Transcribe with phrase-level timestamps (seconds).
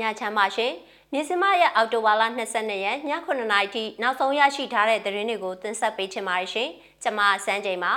[0.00, 0.72] ညချမ်းပါရှင်
[1.12, 2.22] မြစမရဲ့အော်တိုဘာလ
[2.54, 6.68] 22ရက်ည9:00နာရီထိနောက်ဆုံးရရှိထားတဲ့သတင်းတွေကိုတင်ဆက်ပေးချင်ပါတယ်ရှင်
[7.02, 7.92] ကျွန်မစန်းချိန်ပါ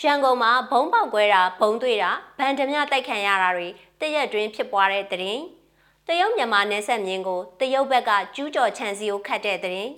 [0.00, 3.68] ရန်ကုန်မှာဘုံပေါက်ကွဲတာဘုံတွေ့တာဗန်ဓမြတိုက်ခံရတာတွေ
[4.00, 5.42] တရက်တွင်ဖြစ်ပွားတဲ့သတင်း
[6.06, 9.92] တရုတ်မြန်မာနယ်စပ်မြင်းကိုတရုတ်ဘက်ကကျူးကျော်ခြံစည်းကိုခတ်တဲ့သတင်း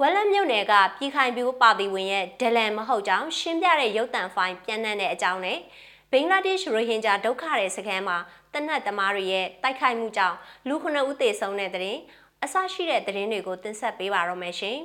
[0.00, 5.58] ဝက်လက်မြို့နယ်ကပြည်ခိုင်ပြူပါတီဝင်ရဲ့ဒလန်မဟုတ်ကြောင်းရှင်းပြတဲ့ရုပ်တံဖိုင်ပြန်နှံ့တဲ့အကြောင်းနဲ့
[6.14, 8.16] ဘင်္ဂလားဒေ့ရှ်ရိုဟင်ဂျာဒုက္ခတဲ့စခန်းမှာ
[8.52, 10.36] တနတ်သမားတွေရဲ့တိုက်ခိုက်မှုကြောင့်
[10.68, 11.98] လူခုနှစ်ဦးသေဆုံးတဲ့တဲ့
[12.44, 14.78] အဆရှိတဲ့သတင်းတွေကိုတင်ဆက်ပေးပါရမယ်ရှင်။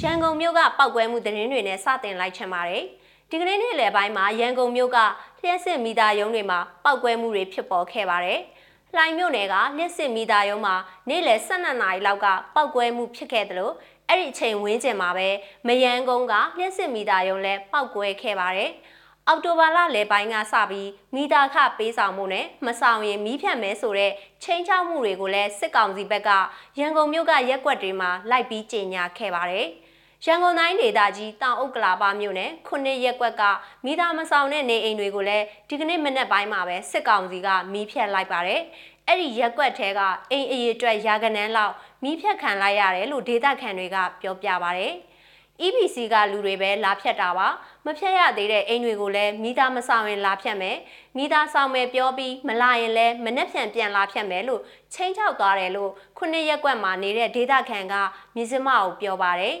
[0.00, 2.84] ရန်ကုန်မြို့ကပောက်ကွဲမှုသတင်းတွေနဲ့စတင်လိုက်ချင်ပါတယ်။
[3.30, 4.98] ဒီကနေ့နေ့လယ်ပိုင်းမှာရန်ကုန်မြို့က
[5.42, 8.40] လျှက်စစ်မီတာရုံးတွေမှာပောက်ကွဲမှုတွေဖြစ်ပေါ်ခဲ့ပါတယ်။
[8.94, 10.74] လှိုင်မြို့နယ်ကလျှက်စစ်မီတာရုံးမှာ
[11.08, 13.74] နေ့လယ်12နာရီလောက်ကပောက်ကွဲမှုဖြစ်ခဲ့တယ်လို့
[14.08, 15.28] အဲ့ဒီအချိန်ဝန်းကျင်မှာပဲ
[15.66, 18.72] မယန်းကုန်းကလျှက်စစ်မီတာရုံးလည်းပောက်ကွဲခဲ့ပါတယ်။
[19.28, 26.30] အောက်တိုဘာလလယ်ပိုင်းကစပြီးမိသားခပေးဆောင်မှုနဲ့မဆောင်ရင်မီးဖြတ်မဲဆိုတဲ့ချင်းချောက်မှုတွေကိုလည်းစစ်ကောင်စီဘက်က
[26.78, 29.66] ရန်ကုန်မြို့ကရက်ကွက်တွေမှာလိုက်ပြီးကြေညာခဲ့ပါတယ်။
[30.26, 33.42] ရန်ကုန်တိုင်းဒေသကြီးတောင်အုပ်ကလာပါမြို့နယ်ခုနှစ်ရက်ကွက်က
[33.84, 38.60] မိသားမဆောင်တဲ့နေအိမ်တွေကိုလည်းဒီကနေ့မနက်ပိုင်းမှာပဲစစ်ကောင်စီကမီးဖြတ်လိုက်ပါတယ်။
[39.06, 40.00] အဲ့ဒီရက်ကွက်ထဲက
[40.30, 44.94] အိမ်အရေးအတွက်ရာကနန်းလောက်မီးဖြတ်ခံလိုက်ရတယ်လို့ဒေသခံတွေကပြောပြပါတယ်။
[45.60, 47.48] EBC ကလူတွေပဲလာဖြတ်တာပါ
[47.86, 50.76] မဖြတ်ရသေးတဲ့အိမ်တွေကိုလည်းမိသားမဆောင်ရင်လာဖြတ်မယ်
[51.16, 54.60] မိသားဆောင်မယ်ပြောပြီးမလာရင်လည်းမနှက်ဖြန်ပြန်လာဖြတ်မယ်လို့
[54.94, 57.94] ချင်းချောက်သွားတယ်လို့ခုနှစ်ရက်ကွက်မှာနေတဲ့ဒေတာခန်က
[58.36, 59.56] မြစမကိုပြောပါတယ်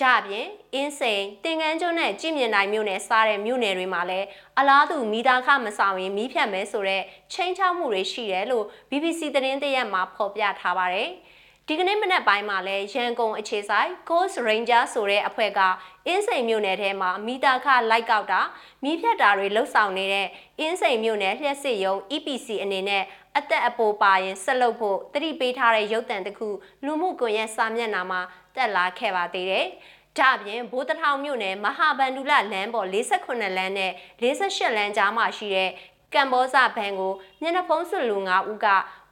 [0.00, 4.26] ဒါအပြင်အင်းစိန်တင်ကန်းကျွန်းနဲ့ကြည်မြင်တိုင်းမြို့နယ်စားတဲ့မြို့နယ်တွေမှာလည်း
[4.58, 11.08] အလားတူမိသားခမဆောင်ရင်မီးဖြတ်မယ်ဆိုတော့ချင်းချောက်မှုတွေရှိတယ်လို့ BBC သတင်းတရက်မှာဖော်ပြထားပါတယ်။
[11.72, 15.60] ဒီကနေ့မနက်ပိုင်းမှာလဲရန်ကုန်အခြေဆိုင် Coast Ranger ဆိုတဲ့အဖွဲ့က
[16.06, 18.40] အင်းစိန်မြို့နယ်ထဲမှာမိသားခလိုက်ကောက်တာ
[18.82, 20.28] မိဖြတ်တာတွေလှုပ်ဆောင်နေတဲ့
[20.58, 23.02] အင်းစိန်မြို့နယ်လျှက်စစ်ရုံ EPC အနေနဲ့
[23.38, 26.48] အသက်အပိုပါရင်ဆက်လုပ်ဖို့တတိပေးထားတဲ့ရုပ်တံတစ်ခု
[26.84, 28.20] လူမှုကွန်ရက်စာမျက်နှာမှာ
[28.56, 29.66] တက်လာခဲ့ပါသေးတယ်။
[30.18, 35.70] ဒါပြင်ဘိုးတထောင်မြို့နယ်မဟာဗန္ဓုလလမ်းပေါ်48လမ်းနဲ့48လမ်းကြားမှာရှိတဲ့
[36.14, 38.66] ကမ်ဘောဇဘန်ကိုမျက်နှာဖုံးစွလူ9ဦးက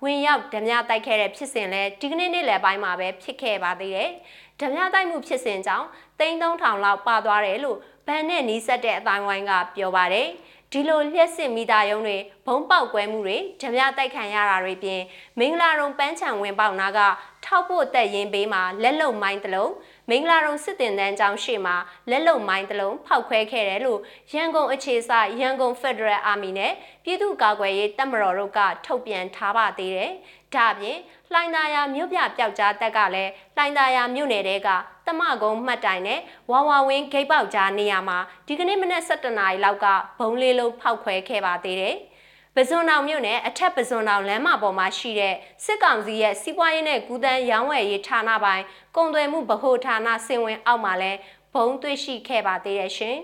[0.05, 4.11] ဝင်ရောက်ဓမြတိုက်ခဲ့တဲ့ဖြစ်စဉ်လဲဒီကနေ့နေ့လယ်ပိုင်းမှာပဲဖြစ်ခဲ့ပါသေးတယ်။
[4.61, 5.87] ဓမြတိုက်မှုဖြစ်စဉ်ကြောင့်
[6.21, 10.29] တိန်း3000လောက်ပါသွားတယ်လို့ဗန်နဲ့နီးစပ်တဲ့အတိုင်းဝိုင်းကပြောပါတယ်။
[10.73, 15.01] ဒီလိုလျှက်စစ်မိသားရုံးတွေဘုံပေါက်ကွဲမှုတွေဓမြတိုက်ခံရတာတွေပြင်
[15.39, 17.01] မင်္ဂလာရုံပန်းချံဝင်ပေါက်နာက
[17.45, 19.73] ထောက်ဖို့တက်ရင်ပေးမှာလက်လုံမိုင်းတလုံး
[20.13, 21.77] မင်္ဂလာရုံစစ်တင်တန်းကျောင်းရှေ့မှာ
[22.11, 24.01] လက်လုံမိုင်းတလုံးဖောက်ခွဲခဲ့တယ်လို့
[24.33, 26.73] ရန်ကုန်အခြေစိုက်ရန်ကုန် Federal Army နဲ့
[27.05, 30.11] ပြည်သူ့ကာကွယ်ရေးတပ်မတော်တို့ကထုတ်ပြန်ထားပါသေးတယ်။
[30.55, 30.99] ဒါ့အပြင်
[31.33, 34.69] လှိုင်သာယာမြို့ပြပျောက်ကြားတက်ကလည်းလှိုင်သာယာမြို့နယ်တဲက
[35.07, 36.21] တမကုန်းမှတ်တိုင်နဲ့
[36.51, 39.87] ဝါဝါဝင်းဂိတ်ပေါက်ကြားနေရာမှာဒီကနေ့မနက်7:00နာရီလောက်က
[40.19, 41.97] ဘုံလေးလုံးဖောက်ခွဲခဲ့ပါသေးတယ်။
[42.57, 45.35] ပဇွန်အောင်မြို့နယ်အထက်ပဇွန်အောင်လမ်းမပေါ်မှာရှိတဲ့
[45.65, 48.65] စစ်ကောင်စီရဲ့စီးပွားရေးနဲ့ကူးသန်းရောင်းဝယ်ရေးဌာနပိုင်း
[48.97, 51.13] ကုန်သွယ်မှုဗဟိုဌာနစင်ဝင်အောက်မှာလဲ
[51.55, 53.19] ဘုံတွေ့ရှိခဲ့ပါသေးရဲ့ရှင်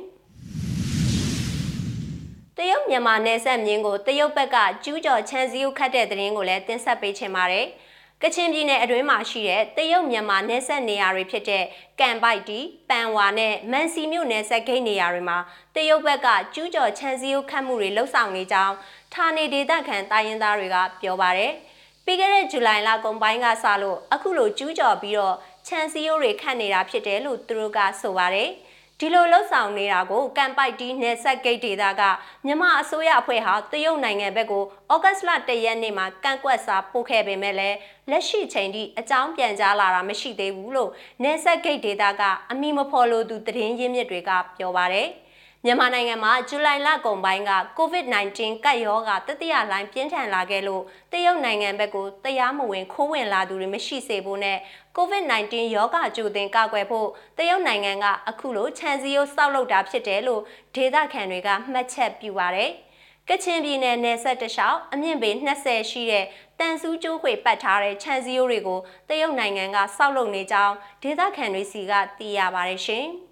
[2.56, 7.66] တရုတ်မြန်မာနယ်စပ်မြင်းကိုတရုတ်ဘက်ကကျူးကျော်ချမ်းစည်းဥခတ်တဲ့တဲ့ရင်ကိုလည်းတင်ဆက်ပေးချင်ပါတယ်။
[8.22, 11.65] ကချင်ပြည်နယ်အတွင်းမှာရှိတဲ့တရုတ်မြန်မာနယ်စပ်နေရာတွေဖြစ်တဲ့
[12.00, 15.38] ကံပိုက်တီပန်ဝါနဲ့မန်စီမြို့နယ်စပ်ဂိတ်နေရာတွေမှာ
[15.75, 18.75] တရုတ်ဘက်ကကျူးကျော်ချမ်းစည်းခတ်မှုတွေလှုပ်ဆောင်နေကြောင်း
[19.15, 21.53] ဌာနေဒေသခံတိုင်းရင်းသားတွေကပြောပါတယ်။
[22.05, 28.50] ပြီးခဲ့တဲ့ဇူလိုင်လကုန်ပိုင်းကစလို့အခုလိုကျူးကျော်ပြီးတော့ချမ်းစည်းရိုးတွေခတ်နေတာဖြစ်တယ်လို့သူတို့ကဆိုပါတယ်။
[29.00, 32.02] ဒီလိုလှုပ်ဆောင်နေတာကိုကမ်ပိုက်တီနယ်ဆက်ဂိတ်ဒေသက
[32.44, 37.76] မြန်မာအစိုးရအဖွဲ့ဟာတရုတ်နိုင်ငံဘက်ကိုဩဂတ်လ၁ရက်နေ့မှာကန့်ကွက်စာပို့ခဲ့ပေမဲ့လည်း
[38.10, 40.90] လက်ရှိချိန်ထိအကြောင်းပြန်ကြားလာတာမရှိသေးဘူးလို့
[41.22, 45.08] နယ်ဆက်ဂိတ်ဒေသကအမိမဖော်လို့သူသတင်းရင်းမြစ်တွေကပြောပါတယ်။
[45.69, 50.82] မြန်မာနိုင်ငံမှာဇူလိုင်လကုန်ပိုင်းက COVID-19 ကပ်ရောဂါတတိယလိုင်းပြင်းထန်လာခဲ့လို့
[51.12, 54.58] တရုတ်နိုင်ငံဘက်ကိုတရားမဝင်ခိုးဝင်လာသူတွေမရှိစေဖို့နဲ့
[54.96, 57.08] COVID-19 ရောဂါကြိုတင်ကာကွယ်ဖို့
[57.38, 60.43] တရုတ်နိုင်ငံကအခုလိုခြံစည်းရိုးစောက်လုပ်တာဖြစ်တယ်လို့
[60.75, 62.70] ဒေသခံတွေကမှတ်ချက်ပြုပါတယ်။
[63.29, 65.31] ကချင်ပြည်နယ်နယ်ဆက်တလျှောက်အမြင့်ပေ
[65.62, 66.25] 20ရှိတဲ့
[66.58, 73.06] တန်ဆူးကျိုးခွေပတ်ထားတဲ့ခြံစည်းရိုးတွေကိုတရုတ်နိုင်ငံကစောက်လုပ်နေကြောင်းဒေသခံတွေစီကသိရပါတယ်ရှင်။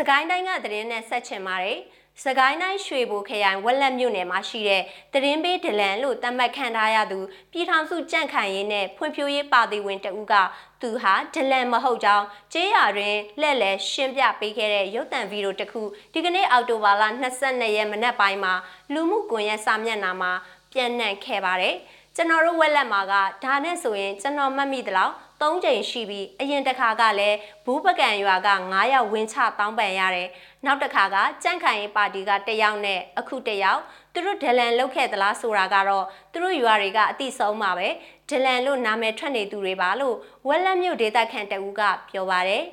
[0.00, 1.78] စကိုင်းတိုင်းကသတင်းနဲ့ဆက်ချင်ပါတယ်။
[2.24, 7.18] စကိုင်းတိုင်းရွှေဘိုခရိုင်ဝက်လက်မြို့နယ်မှာရှိတဲ့တရင်ပေးဒလန်လို့သတ်မှတ်ခံထားရသူ
[7.52, 10.34] ပြည်ထောင်စုကြန့်ခိုင်ရေးနဲ့ဖွံ့ဖြိုးရေးပါတီဝင်တဦးက
[10.82, 17.04] သူဟာဒလန်မဟုတ်ကြောင်းကျေးရွာတွင်လက်လဲရှင်းပြပေးခဲ့တဲ့ရုပ်သံဗီဒီယိုတစ်ခုဒီကနေ့အောက်တိုဘာလ
[17.40, 18.54] 22ရက်မနက်ပိုင်းမှာ
[18.92, 20.32] လူမှုကွန်ရက်စာမျက်နှာမှာ
[20.72, 21.76] ပြန့်နှံ့ခဲ့ပါတယ်။
[22.20, 30.28] ကျွန်တော်တို့ဝက်လက်မှာကဒါနဲ့ဆိုရင်ကျွန်တော်မှတ်မိသလောက်၃ချိန်ရှိပြီးအရင်တစ်ခါကလည်းဘူးပကံရွာက9ယောက်ဝင်းချတောင်းပန်ရတယ်။
[30.64, 33.80] နောက်တစ်ခါကကြန့်ခိုင်ရေးပါတီက1ယောက်နဲ့အခု1ယောက်
[34.12, 37.88] သူသူတို့ဒလန်လောက်ခဲ့သလားဆိုတာကတော့သူတို့ရွာတွေကအတိဆုံးပါပဲ
[38.28, 40.16] ဒလန်လို့နာမည်ထွက်နေသူတွေပါလို့
[40.48, 42.64] ဝက်လက်မြို့ဒေသခံတအူးကပြောပါတယ်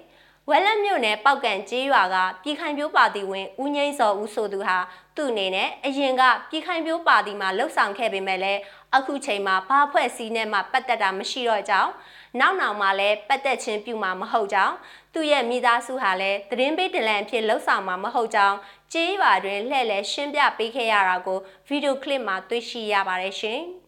[0.49, 4.77] ဝက်လက်မြို့နယ်ပောက်ကန်ကျေးရွာကပြည်ခိုင်ပြိုးပါတီဝင်ဦးငိမ့်စောဦးဆိုသူဟာ
[5.17, 8.59] သူ့အနေနဲ့အရင်ကပြည်ခိုင်ပြိုးပါတီမှာလှုပ်ဆောင်ခဲ့ပေမဲ့လည်း
[8.95, 11.91] အခုချိန်မှာဘာဖွဲ့စည်းနဲ့မှပတ်သက်တာမရှိတော့ကြောင်း
[12.39, 14.75] နောက်နောက်မှာလည်းပတ်သက်ခြင်းပြုမှာမဟုတ်ကြောင်း
[15.13, 18.57] သူ့ရဲ့မိသားစုဟာလည်းသတင်းပေးဒလန်အဖြစ်လှုပ်ဆောင်မှာမဟုတ်ကြောင်း
[18.93, 23.61] ကျေးရွာတွင်လှည့်လည်ရှင်းပြပေးခဲ့ရတာကိုဗီဒီယိုကလစ်မှာတွေ့ရှိရပါတယ်ရှင်။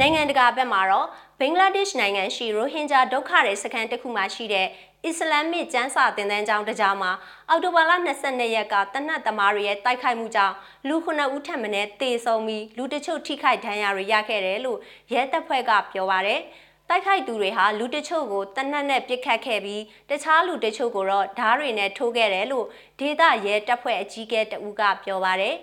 [0.00, 1.08] နိုင်ငံတကာဘက်မှာတော့
[1.40, 4.66] ဘင်္ဂလားဒေ့ရှ်နိုင်ငံရှိရိုဟင်ဂျာဒုက္ခတွေစခန်းတစ်ခုမှာရှိတဲ့
[5.04, 7.12] အစ္စလာမစ်ကျမ်းစာသင်တန်းကျောင်းတစ်ကျောင်းမှာ
[7.48, 7.92] အောက်တိုဘာလ
[8.22, 10.54] 22ရက်ကတနတ်သမားတွေရဲ့တိုက်ခိုက်မှုကြောင့်
[10.88, 11.68] လူ9ဦးထပ်မံ
[12.00, 14.78] တေဆုံးပြီးလူတချို့ထိခိုက်ဒဏ်ရာတွေရခဲ့တယ်လို့
[15.12, 16.40] ရဲတပ်ဖွဲ့ကပြောပါရယ်
[16.88, 22.66] တိုက်ခိုက်သူတွေဟာလူတချို့ကိုတနတ်နဲ့ပစ်ခတ်ခဲ့ပြီးတခြားလူတချို့ကိုတော့ဓားတွေနဲ့ထိုးခဲ့တယ်လို့
[23.00, 25.56] ဒေသရဲတပ်ဖွဲ့အကြီးအကဲတဦးကပြောပါရယ်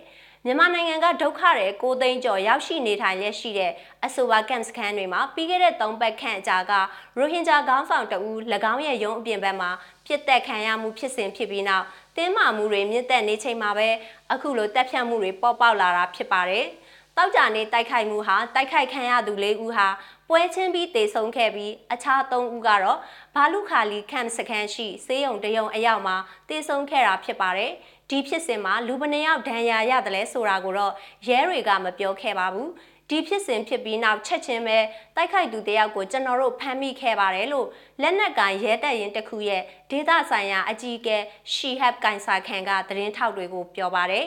[0.45, 3.71] မြန်မာနိုင်ငံကဒုက္ခတွေကိုသိန်းကျော်ရောက်ရှိနေထိုင်ရရှိတဲ့
[4.05, 6.73] အဆိုပါကမ်စခန်းတွေမှာပြီးခဲ့တဲ့၃ပတ်ခန့်အကြာက
[7.17, 8.37] ရိုဟင်ဂျာခေါင်းဆောင်တဦး၎
[8.73, 9.69] င်းရဲ့ရုံးအပြင်ဘက်မှာ
[10.05, 11.85] ပြစ်တက်ခံရမှုဖြစ်စဉ်ဖြစ်ပြီးနောက်
[12.17, 13.89] တင်းမာမှုတွေမြင့်တက်နေချိန်မှာပဲ
[14.31, 16.65] အခုလိုတက်ဖြတ်မှုတွေပေါ်ပေါက်လာတာဖြစ်ပါတယ်။
[17.17, 19.87] တောက်ကြနေတိုက်ခိုက်မှုဟာတိုက်ခိုက်ခံရသူ၄ဦးဟာ
[20.29, 22.99] ပွဲချင်းပြီးတေဆုံးခဲ့ပြီးအခြား၃ဦးကတော့
[23.35, 26.15] ဘာလူခါလီခမ်စခန်းရှိစေးရုံတရုံအရောက်မှာ
[26.49, 27.71] တေဆုံးခဲ့တာဖြစ်ပါတယ်။
[28.13, 30.93] ဒီဖြစ်စဉ်မှာလူပနေယောက်ဒဏ်ရာရတယ်လဲဆိုတာကိုတော့
[31.27, 32.69] ရဲတွေကမပြောခဲ့ပါဘူး။
[33.09, 34.77] ဒီဖြစ်စဉ်ဖြစ်ပြီးနောက်ချက်ချင်းပဲ
[35.15, 37.67] တိုက်ခိုက်သူတယောက်ကိုကျွန်တော်တို့ဖမ်းမိခဲ့ပါတယ်လို့
[38.01, 39.61] လက်နက်ကန်ရဲတပ်ရင်တစ်ခုရဲ့
[39.91, 41.17] ဒေသဆိုင်ရာအကြီးအကဲ
[41.53, 44.25] ရှီဟပ်ကန်ဆာခန်ကသတင်းထောက်တွေကိုပြောပါတယ်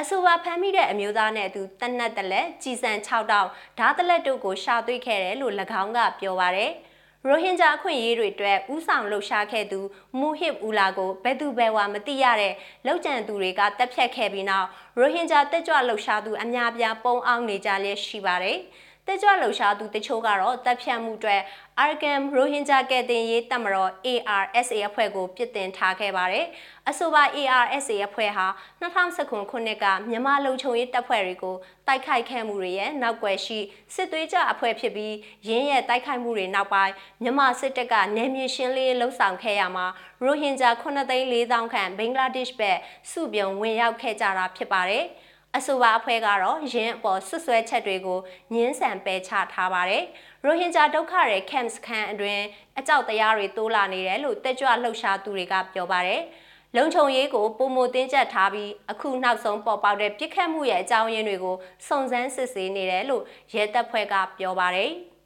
[0.00, 3.48] အဆိုပါဖမ်းမိတဲ့အမျိုးသားနဲ့အတူတနက်တလက်ကြီးစံ6တောက်
[3.78, 6.70] ဓာတ်တလက်တို့ကိုရှာတွေ့ခဲ့တယ်လို့၎င်းကပြောပါတယ်။
[7.28, 9.80] ရိုဟင်ဂျာအခွင့်အရေးတွေအတွက်ဥဆောင်လှုပ်ရှားခဲ့သူ
[10.18, 12.52] မူဟစ်ဦးလာကိုဘယ်သူဘယ်ဝါမသိရတဲ့
[12.86, 14.68] လောက်ကျန်သူတွေကတက်ဖြတ်ခဲ့ပြီးနောက်
[14.98, 18.58] ရိုဟင်ဂျာတက်ကြွလှုပ်ရှားသူအများပြားပုံအောင်နေကြလျက်ရှိပါတယ်။
[19.06, 21.40] တက်ကြွလှုပ်ရှားသူတချို့ကတော့တပ်ဖြတ်မှုအတွက်
[21.84, 26.46] Arkham Rohingya ကဲတင်ရေးတပ်မတော် ARSA အဖွဲ့ကိုပြစ်တင်ထားခဲ့ပါတယ်။
[26.88, 28.46] အဆိုပါ ARSA အဖွဲ့ဟာ
[28.82, 31.56] 2019ခုနှစ်ကမြန်မာလုံခြုံရေးတပ်ဖွဲ့တွေကို
[31.86, 33.58] တိုက်ခိုက်ခဲ့မှုတွေရဲ့နောက်ွယ်ရှိ
[33.94, 35.14] စစ်သွေးကြအဖွဲ့ဖြစ်ပြီး
[35.48, 36.92] ရင်းရဲ့တိုက်ခိုက်မှုတွေနောက်ပိုင်း
[37.22, 39.86] မြန်မာစစ်တပ်ကနေမြေရှင်းလင်းလှုပ်ဆောင်ခဲ့ရမှာ
[40.24, 42.78] ရိုဟင်ဂျာ9,400ခန့်ဘင်္ဂလားဒေ့ရှ်ဘက်
[43.10, 45.06] စုပြုံဝင်ရောက်ခဲ့ကြတာဖြစ်ပါတယ်။
[45.56, 48.18] အဆိုပါအဖွဲ့ကတော့ရင်းအပေါ်ဆွဆွဲချက်တွေကို
[48.52, 50.04] ညှင်းဆန်ပယ်ချထားပါတယ်။
[50.44, 52.42] ရိုဟင်ဂျာဒုက္ခတွေ camps ခန်းအတွင်း
[52.78, 56.20] အကြောက်တရားတွေတိုးလာနေတယ်လို့တက်ကြွလှုပ်ရှားသူတွေကပြောပါတယ်။
[56.76, 61.56] လုံခြုံရေးကိုပုံမတင်းကျပ်ထားပြီးအခုနောက်ဆုံးပေါ်ပေါက်တဲ့ပြစ်ခတ်မှုရဲ့အကြောင်းရင်းတွေကို
[61.88, 63.22] စုံစမ်းစစ်ဆေးနေတယ်လို့
[63.54, 64.92] ရဲတပ်ဖွဲ့ကပြောပါတယ်။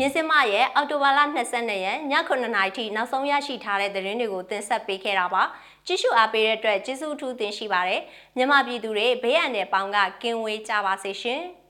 [0.00, 1.98] မြင်းစမရဲ့အော်တိုဘာလ22ရက်ည
[2.28, 5.42] 9:00နာရီထိနောက်ဆုံးရရှိထားတဲ့သတင်းတွေကိုတင်ဆက်ပေးခဲ့တာပါ
[5.88, 8.02] ကြည့်ရှုအားပေးတဲ့အတွက်ကျေးဇူးအထူးတင်ရှိပါတယ်
[8.36, 11.42] မြန်မာပြည်သူတွေဘေးအန္တရာယ်ပေါင်းကကင်းဝေးကြပါစေရှင်။